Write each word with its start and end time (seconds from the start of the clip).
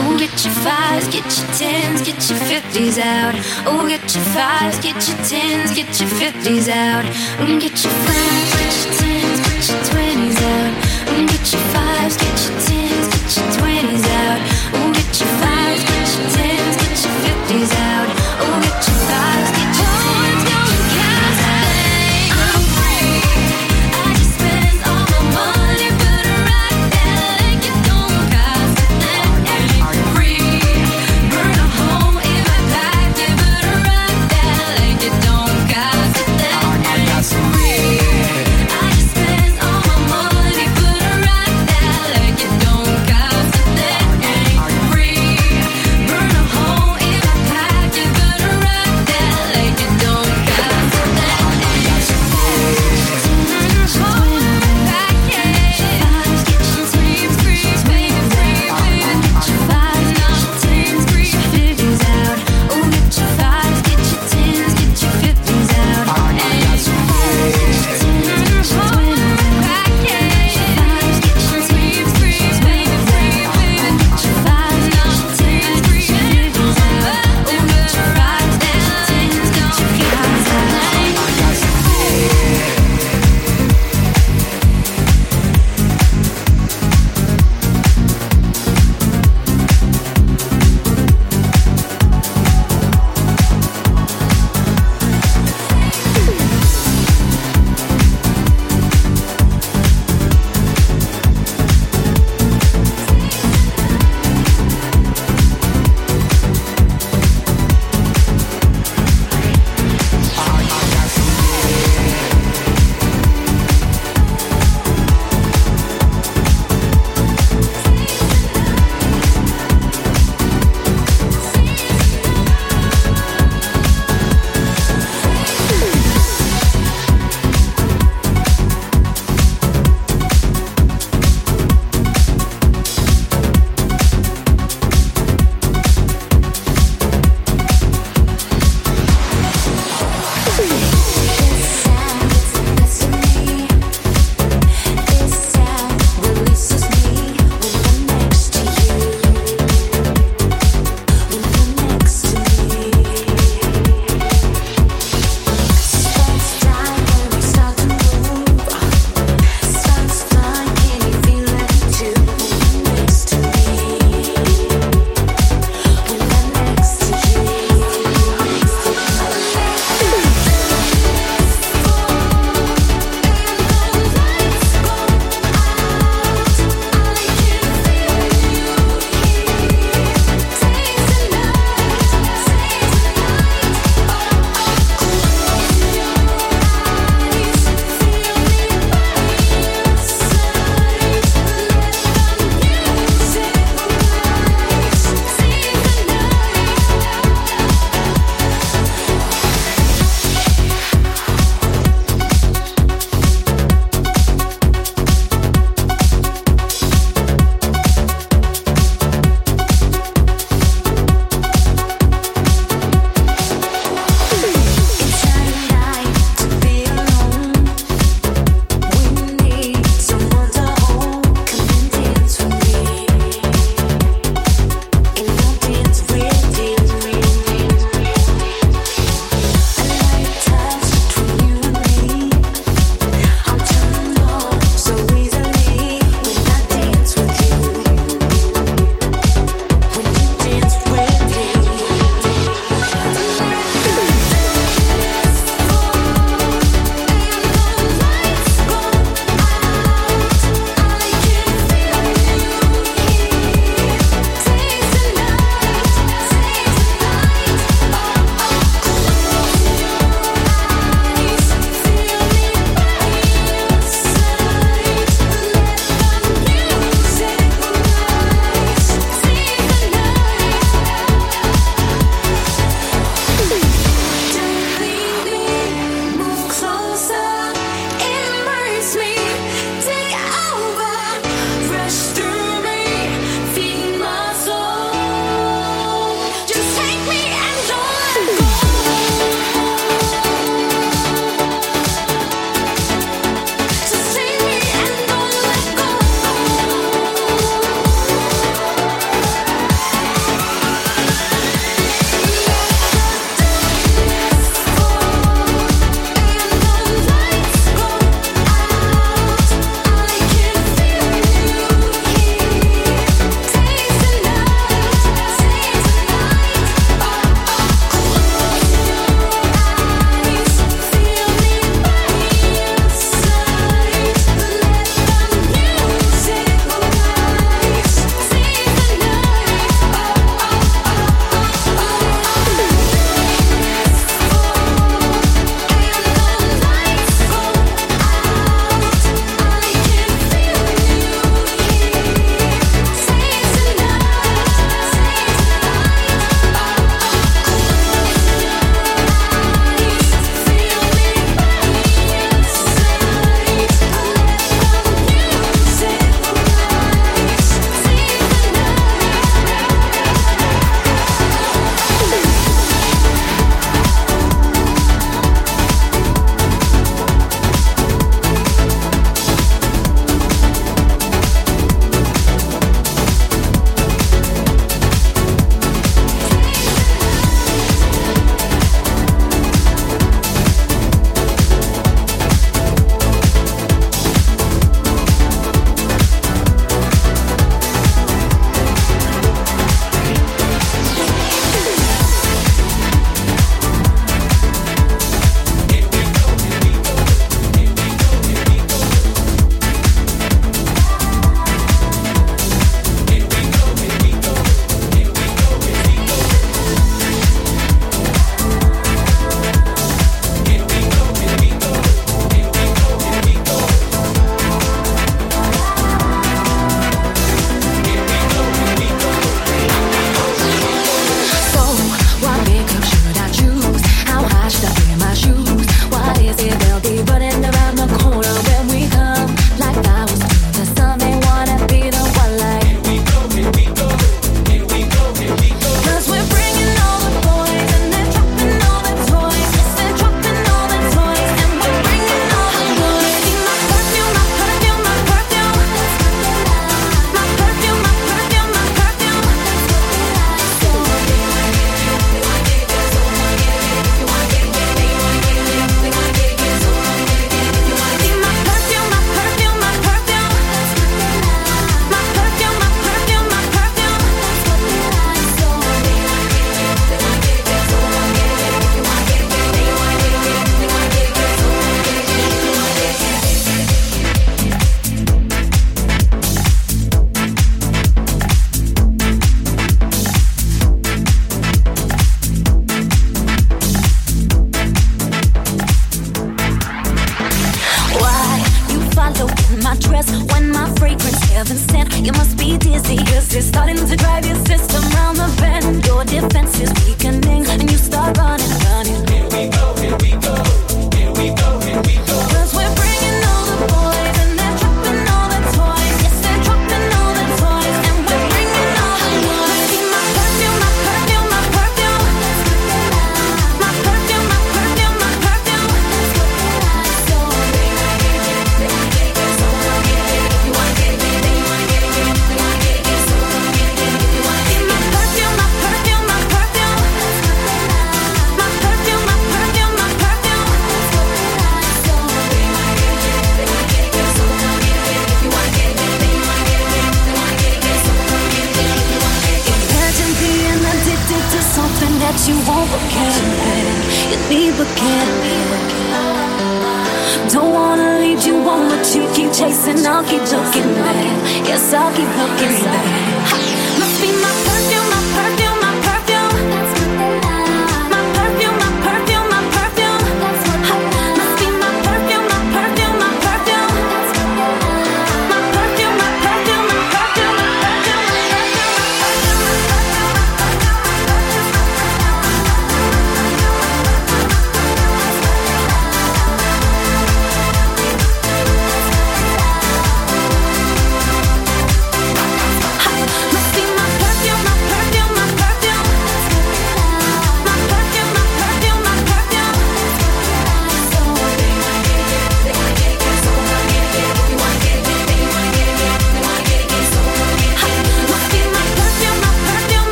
Oh, 0.00 0.16
get 0.18 0.32
your 0.44 0.54
fives, 0.64 1.06
get 1.08 1.24
your 1.38 1.48
tens, 1.58 2.02
get 2.02 2.20
your 2.30 2.38
fifties 2.50 2.98
out. 2.98 3.34
Oh, 3.66 3.86
get 3.88 4.02
your 4.14 4.24
fives, 4.34 4.78
get 4.80 4.96
your 5.08 5.18
tens, 5.26 5.70
get 5.74 5.88
your 6.00 6.08
fifties 6.20 6.68
out. 6.68 7.04
Mm, 7.38 7.60
Get 7.60 7.76
your 7.82 7.92
fives, 8.06 8.50
get 8.58 8.72
your 8.84 8.92
tens, 9.00 9.40
get 9.48 9.62
your 9.70 9.80
twenties 9.90 10.40
out. 10.42 10.72
Mm, 11.08 11.26
Get 11.28 11.52
your 11.52 11.64
fives, 11.74 12.16
get 12.16 12.36
your 12.44 12.56
tens, 12.66 13.06
get 13.14 13.36
your 13.36 13.52
twenties 13.58 13.73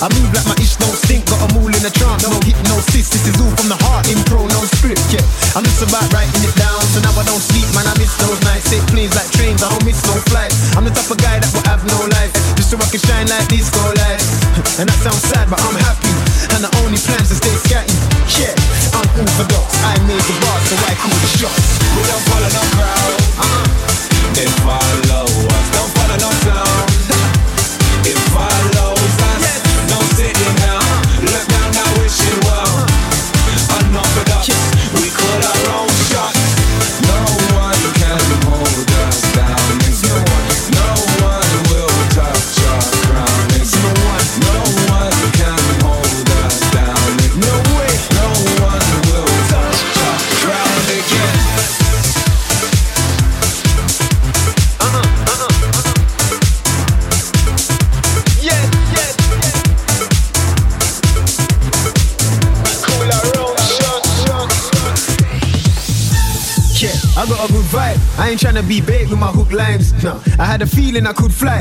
I 0.00 0.06
move 0.14 0.32
like 0.32 0.47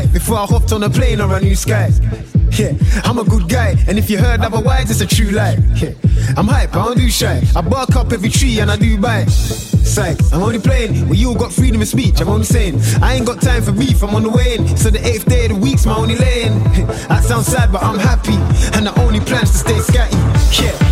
before 0.05 0.37
I 0.37 0.45
hopped 0.45 0.71
on 0.71 0.83
a 0.83 0.89
plane 0.89 1.21
or 1.21 1.35
a 1.35 1.39
new 1.41 1.55
sky. 1.55 1.89
Yeah, 2.51 2.73
I'm 3.03 3.17
a 3.19 3.23
good 3.23 3.49
guy, 3.49 3.75
and 3.87 3.97
if 3.97 4.09
you 4.09 4.17
heard 4.17 4.41
otherwise, 4.41 4.89
it's 4.89 5.01
a 5.01 5.05
true 5.05 5.31
lie. 5.31 5.57
Yeah, 5.75 5.91
I'm 6.35 6.47
hype, 6.47 6.75
I 6.75 6.85
don't 6.85 6.97
do 6.97 7.09
shy. 7.09 7.41
I 7.55 7.61
bark 7.61 7.95
up 7.95 8.11
every 8.11 8.29
tree 8.29 8.59
and 8.59 8.71
I 8.71 8.77
do 8.77 8.99
buy. 8.99 9.25
Say 9.25 10.15
I'm 10.31 10.43
only 10.43 10.59
playing. 10.59 11.05
Well, 11.05 11.15
you 11.15 11.29
all 11.29 11.35
got 11.35 11.51
freedom 11.51 11.81
of 11.81 11.87
speech, 11.87 12.21
I'm 12.21 12.29
only 12.29 12.45
saying. 12.45 12.79
I 13.01 13.15
ain't 13.15 13.25
got 13.25 13.41
time 13.41 13.63
for 13.63 13.71
beef, 13.71 14.03
I'm 14.03 14.15
on 14.15 14.23
the 14.23 14.29
way 14.29 14.55
in. 14.55 14.77
So 14.77 14.89
the 14.89 15.05
eighth 15.05 15.25
day 15.25 15.45
of 15.45 15.51
the 15.51 15.57
week's 15.57 15.85
my 15.85 15.95
only 15.95 16.15
lane. 16.15 16.53
I 17.09 17.21
sound 17.21 17.45
sad, 17.45 17.71
but 17.71 17.83
I'm 17.83 17.99
happy, 17.99 18.37
and 18.75 18.85
the 18.85 18.93
only 19.01 19.19
plan's 19.19 19.51
to 19.51 19.57
stay 19.57 19.79
scatty. 19.79 20.63
Yeah. 20.63 20.86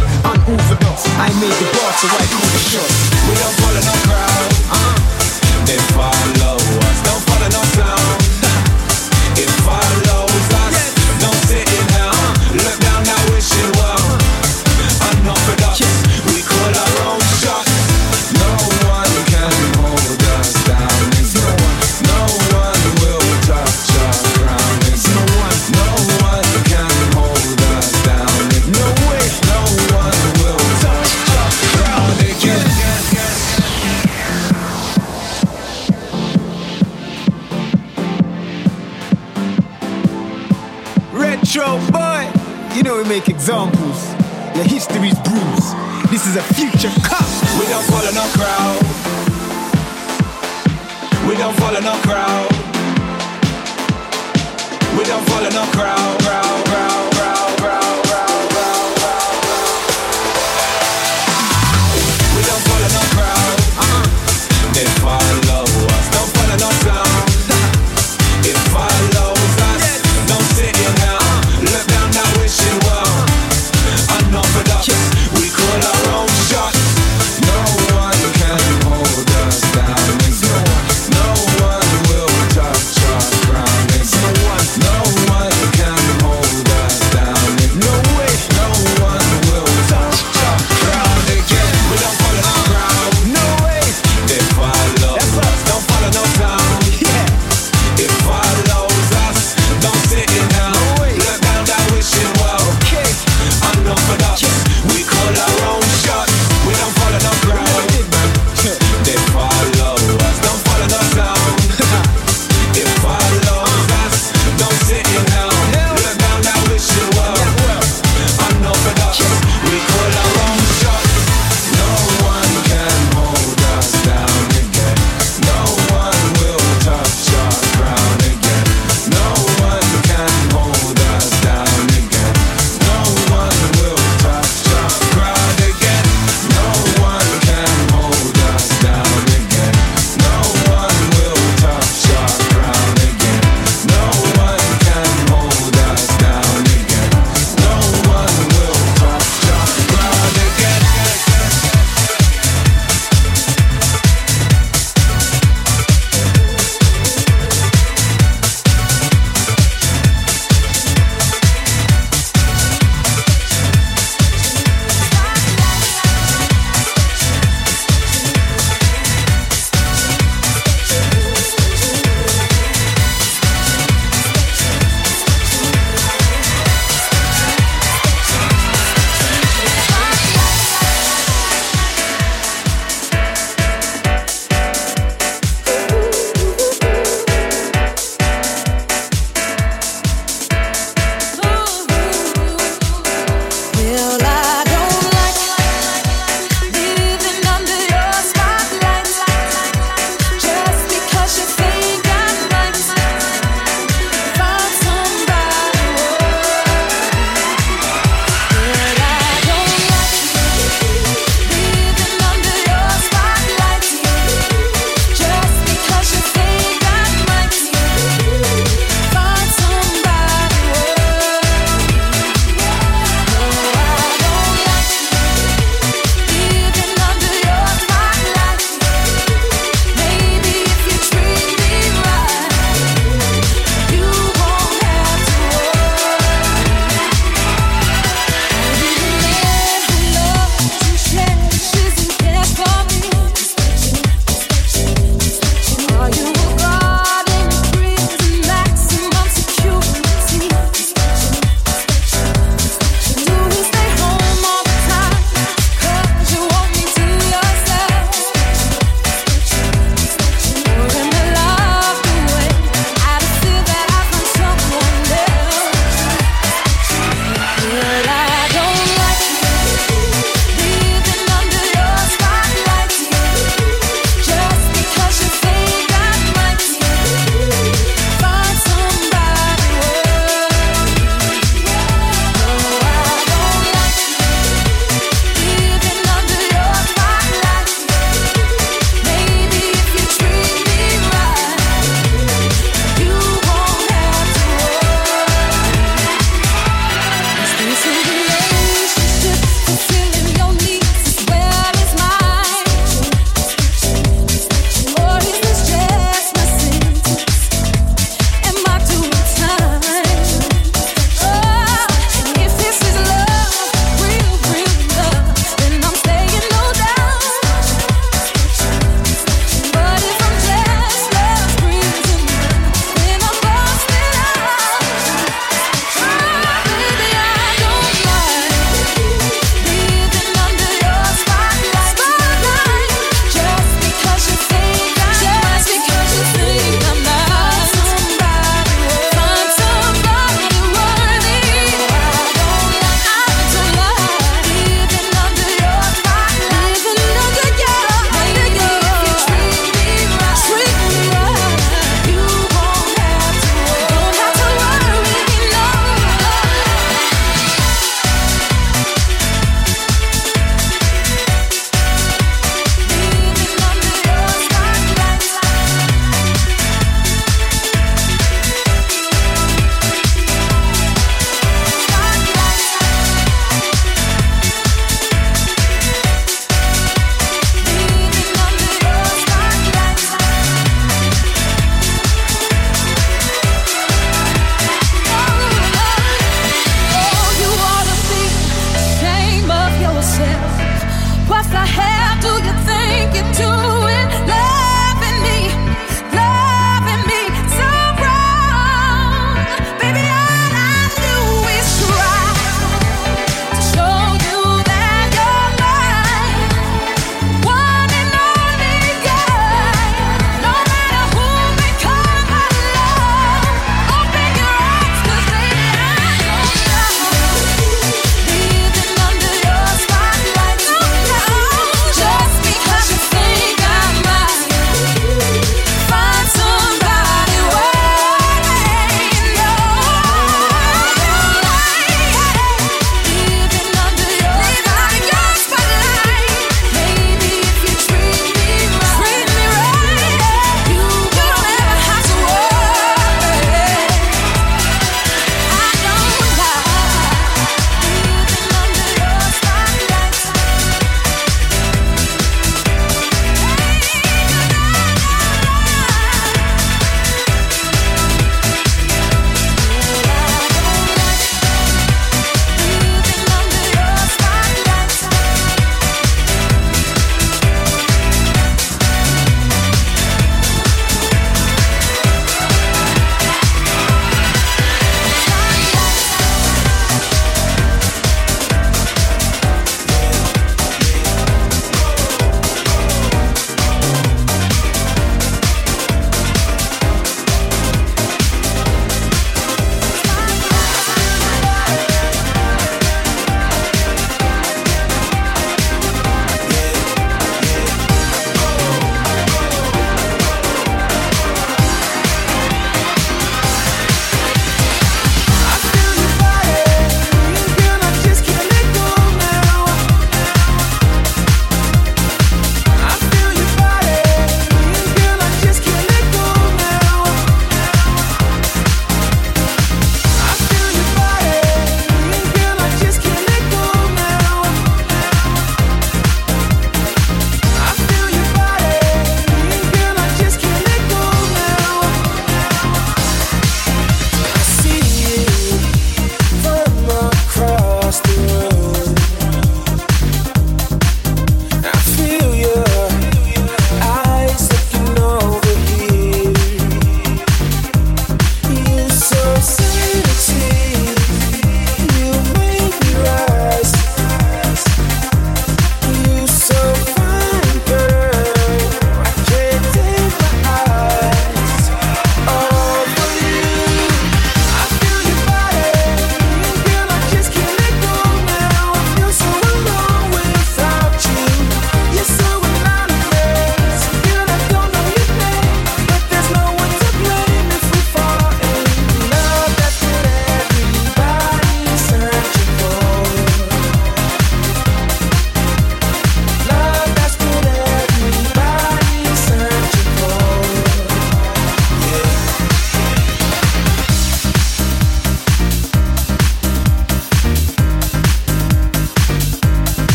Know 43.48 43.75